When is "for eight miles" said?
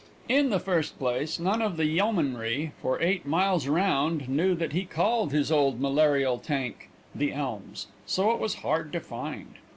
2.81-3.67